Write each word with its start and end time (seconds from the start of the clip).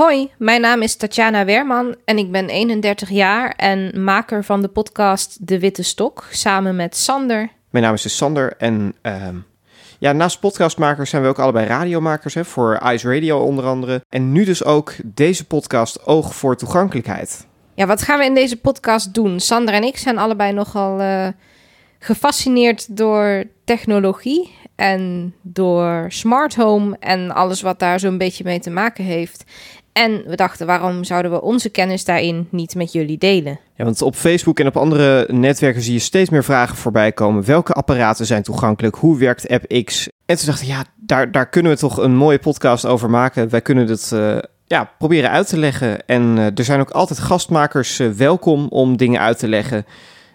Hoi, 0.00 0.30
mijn 0.38 0.60
naam 0.60 0.82
is 0.82 0.96
Tatjana 0.96 1.44
Weerman 1.44 1.96
en 2.04 2.18
ik 2.18 2.32
ben 2.32 2.48
31 2.48 3.08
jaar 3.08 3.54
en 3.56 4.04
maker 4.04 4.44
van 4.44 4.60
de 4.60 4.68
podcast 4.68 5.46
De 5.46 5.58
Witte 5.58 5.82
Stok 5.82 6.26
samen 6.30 6.76
met 6.76 6.96
Sander. 6.96 7.50
Mijn 7.70 7.84
naam 7.84 7.94
is 7.94 8.02
dus 8.02 8.16
Sander 8.16 8.56
en 8.58 8.94
ehm, 9.02 9.36
ja, 9.98 10.12
naast 10.12 10.40
podcastmakers 10.40 11.10
zijn 11.10 11.22
we 11.22 11.28
ook 11.28 11.38
allebei 11.38 11.66
radiomakers 11.66 12.34
hè, 12.34 12.44
voor 12.44 12.80
Ice 12.84 13.12
Radio 13.12 13.38
onder 13.38 13.64
andere. 13.64 14.04
En 14.08 14.32
nu 14.32 14.44
dus 14.44 14.64
ook 14.64 14.94
deze 15.04 15.46
podcast 15.46 16.06
Oog 16.06 16.34
voor 16.34 16.56
Toegankelijkheid. 16.56 17.46
Ja, 17.74 17.86
wat 17.86 18.02
gaan 18.02 18.18
we 18.18 18.24
in 18.24 18.34
deze 18.34 18.56
podcast 18.56 19.14
doen? 19.14 19.40
Sander 19.40 19.74
en 19.74 19.84
ik 19.84 19.96
zijn 19.96 20.18
allebei 20.18 20.52
nogal 20.52 21.00
eh, 21.00 21.28
gefascineerd 21.98 22.96
door 22.96 23.44
technologie 23.64 24.58
en 24.80 25.34
door 25.42 26.06
smart 26.08 26.54
home 26.54 26.96
en 27.00 27.30
alles 27.30 27.60
wat 27.60 27.78
daar 27.78 28.00
zo'n 28.00 28.18
beetje 28.18 28.44
mee 28.44 28.60
te 28.60 28.70
maken 28.70 29.04
heeft. 29.04 29.44
En 30.00 30.22
we 30.26 30.36
dachten, 30.36 30.66
waarom 30.66 31.04
zouden 31.04 31.30
we 31.30 31.42
onze 31.42 31.70
kennis 31.70 32.04
daarin 32.04 32.48
niet 32.50 32.74
met 32.74 32.92
jullie 32.92 33.18
delen? 33.18 33.58
Ja, 33.74 33.84
want 33.84 34.02
op 34.02 34.14
Facebook 34.14 34.58
en 34.60 34.66
op 34.66 34.76
andere 34.76 35.26
netwerken 35.32 35.82
zie 35.82 35.92
je 35.92 35.98
steeds 35.98 36.30
meer 36.30 36.44
vragen 36.44 36.76
voorbij 36.76 37.12
komen. 37.12 37.44
Welke 37.44 37.72
apparaten 37.72 38.26
zijn 38.26 38.42
toegankelijk? 38.42 38.96
Hoe 38.96 39.18
werkt 39.18 39.48
App 39.48 39.84
X? 39.84 40.08
En 40.26 40.36
toen 40.36 40.46
dachten 40.46 40.66
ja, 40.66 40.84
daar, 40.96 41.32
daar 41.32 41.48
kunnen 41.48 41.72
we 41.72 41.78
toch 41.78 41.96
een 41.96 42.16
mooie 42.16 42.38
podcast 42.38 42.86
over 42.86 43.10
maken. 43.10 43.48
Wij 43.48 43.60
kunnen 43.60 43.86
het 43.86 44.10
uh, 44.14 44.38
ja, 44.66 44.90
proberen 44.98 45.30
uit 45.30 45.48
te 45.48 45.58
leggen. 45.58 46.06
En 46.06 46.36
uh, 46.36 46.44
er 46.44 46.64
zijn 46.64 46.80
ook 46.80 46.90
altijd 46.90 47.18
gastmakers 47.18 48.00
uh, 48.00 48.10
welkom 48.10 48.66
om 48.68 48.96
dingen 48.96 49.20
uit 49.20 49.38
te 49.38 49.48
leggen. 49.48 49.86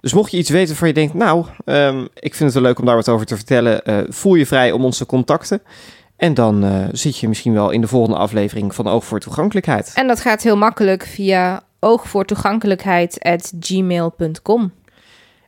Dus 0.00 0.12
mocht 0.12 0.30
je 0.30 0.36
iets 0.36 0.50
weten 0.50 0.68
waarvan 0.68 0.88
je 0.88 0.94
denkt, 0.94 1.14
nou, 1.14 1.46
um, 1.64 2.08
ik 2.14 2.34
vind 2.34 2.52
het 2.52 2.54
wel 2.54 2.62
leuk 2.62 2.78
om 2.78 2.86
daar 2.86 2.96
wat 2.96 3.08
over 3.08 3.26
te 3.26 3.36
vertellen, 3.36 4.06
voel 4.08 4.34
je 4.34 4.46
vrij 4.46 4.72
om 4.72 4.84
ons 4.84 4.96
te 4.98 5.06
contacten. 5.06 5.62
En 6.22 6.34
dan 6.34 6.64
uh, 6.64 6.84
zit 6.92 7.18
je 7.18 7.28
misschien 7.28 7.52
wel 7.52 7.70
in 7.70 7.80
de 7.80 7.86
volgende 7.86 8.18
aflevering 8.18 8.74
van 8.74 8.86
Oog 8.86 9.04
voor 9.04 9.20
Toegankelijkheid. 9.20 9.92
En 9.94 10.06
dat 10.06 10.20
gaat 10.20 10.42
heel 10.42 10.56
makkelijk 10.56 11.06
via 11.06 11.62
oogvoortoegankelijkheid.gmail.com. 11.80 14.72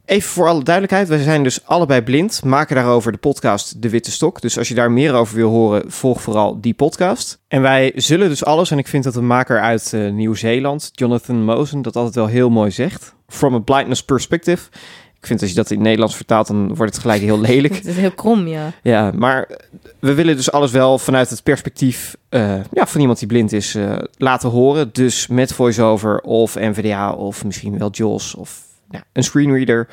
Even 0.05 0.31
voor 0.31 0.49
alle 0.49 0.63
duidelijkheid, 0.63 1.09
we 1.09 1.23
zijn 1.23 1.43
dus 1.43 1.67
allebei 1.67 2.03
blind, 2.03 2.45
maken 2.45 2.77
daarover 2.77 3.13
de 3.13 3.19
podcast 3.19 3.83
De 3.83 3.89
Witte 3.89 4.11
Stok. 4.11 4.41
Dus 4.41 4.59
als 4.59 4.69
je 4.69 4.75
daar 4.75 4.91
meer 4.91 5.15
over 5.15 5.37
wil 5.37 5.51
horen, 5.51 5.91
volg 5.91 6.23
vooral 6.23 6.61
die 6.61 6.75
podcast. 6.75 7.39
En 7.49 7.63
wij 7.63 7.93
zullen 7.95 8.29
dus 8.29 8.45
alles, 8.45 8.71
en 8.71 8.79
ik 8.79 8.89
vind 8.89 9.05
dat 9.05 9.17
een 9.17 9.27
maker 9.27 9.61
uit 9.61 9.93
uh, 9.95 10.13
Nieuw-Zeeland, 10.13 10.91
Jonathan 10.93 11.45
Mosen, 11.45 11.83
dat 11.83 11.97
altijd 11.97 12.15
wel 12.15 12.27
heel 12.27 12.51
mooi 12.51 12.71
zegt. 12.71 13.15
From 13.29 13.55
a 13.55 13.59
blindness 13.59 14.05
perspective. 14.05 14.69
Ik 15.25 15.31
vind 15.31 15.43
als 15.43 15.51
je 15.51 15.57
dat 15.57 15.71
in 15.71 15.77
het 15.77 15.85
Nederlands 15.85 16.17
vertaalt, 16.17 16.47
dan 16.47 16.75
wordt 16.75 16.93
het 16.93 17.01
gelijk 17.01 17.23
heel 17.23 17.41
lelijk. 17.41 17.75
Het 17.85 17.87
is 17.87 17.97
heel 17.97 18.11
krom, 18.11 18.47
ja. 18.47 18.73
Ja, 18.83 19.13
maar 19.15 19.49
we 19.99 20.15
willen 20.15 20.37
dus 20.37 20.53
alles 20.53 20.71
wel 20.71 20.99
vanuit 20.99 21.31
het 21.31 21.43
perspectief 21.43 22.17
uh, 22.31 22.55
ja, 22.73 22.87
van 22.87 23.01
iemand 23.01 23.19
die 23.19 23.29
blind 23.29 23.53
is 23.53 23.75
uh, 23.75 23.97
laten 24.17 24.49
horen. 24.49 24.91
Dus 24.93 25.27
met 25.27 25.53
voiceover 25.53 26.21
of 26.21 26.55
NVDA 26.55 27.13
of 27.13 27.45
misschien 27.45 27.79
wel 27.79 27.89
JAWS 27.93 28.35
of 28.35 28.63
ja, 28.91 29.05
een 29.13 29.25
screenreader. 29.25 29.89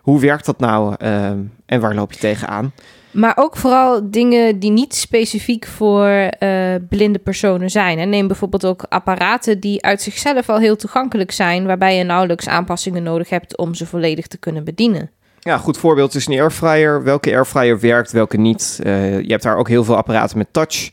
Hoe 0.00 0.20
werkt 0.20 0.46
dat 0.46 0.58
nou 0.58 0.94
uh, 1.02 1.26
en 1.66 1.80
waar 1.80 1.94
loop 1.94 2.12
je 2.12 2.18
tegenaan? 2.18 2.72
Maar 3.10 3.36
ook 3.36 3.56
vooral 3.56 4.10
dingen 4.10 4.58
die 4.58 4.70
niet 4.70 4.94
specifiek 4.94 5.66
voor 5.66 6.30
uh, 6.40 6.74
blinde 6.88 7.18
personen 7.18 7.70
zijn. 7.70 7.98
En 7.98 8.08
neem 8.08 8.26
bijvoorbeeld 8.26 8.66
ook 8.66 8.86
apparaten 8.88 9.60
die 9.60 9.82
uit 9.82 10.02
zichzelf 10.02 10.48
al 10.48 10.58
heel 10.58 10.76
toegankelijk 10.76 11.30
zijn, 11.30 11.66
waarbij 11.66 11.96
je 11.96 12.04
nauwelijks 12.04 12.48
aanpassingen 12.48 13.02
nodig 13.02 13.28
hebt 13.28 13.56
om 13.56 13.74
ze 13.74 13.86
volledig 13.86 14.26
te 14.26 14.38
kunnen 14.38 14.64
bedienen. 14.64 15.10
Ja, 15.40 15.52
een 15.52 15.58
goed 15.58 15.78
voorbeeld 15.78 16.14
is 16.14 16.26
een 16.26 16.40
airfryer. 16.40 17.02
Welke 17.02 17.30
airfryer 17.30 17.80
werkt, 17.80 18.12
welke 18.12 18.36
niet. 18.36 18.80
Uh, 18.82 19.20
je 19.20 19.30
hebt 19.30 19.42
daar 19.42 19.56
ook 19.56 19.68
heel 19.68 19.84
veel 19.84 19.96
apparaten 19.96 20.38
met 20.38 20.52
touch 20.52 20.90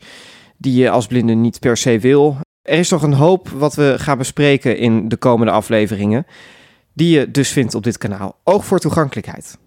die 0.56 0.74
je 0.74 0.90
als 0.90 1.06
blinde 1.06 1.34
niet 1.34 1.60
per 1.60 1.76
se 1.76 1.98
wil. 1.98 2.36
Er 2.62 2.78
is 2.78 2.90
nog 2.90 3.02
een 3.02 3.12
hoop 3.12 3.48
wat 3.48 3.74
we 3.74 3.94
gaan 3.98 4.18
bespreken 4.18 4.76
in 4.76 5.08
de 5.08 5.16
komende 5.16 5.52
afleveringen, 5.52 6.26
die 6.94 7.18
je 7.18 7.30
dus 7.30 7.48
vindt 7.50 7.74
op 7.74 7.82
dit 7.82 7.98
kanaal. 7.98 8.40
Oog 8.44 8.64
voor 8.64 8.78
toegankelijkheid. 8.78 9.58